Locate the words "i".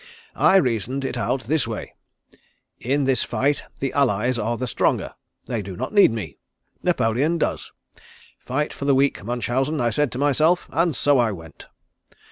0.35-0.55, 9.79-9.91, 11.19-11.31